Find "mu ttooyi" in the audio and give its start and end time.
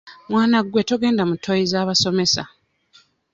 1.29-1.65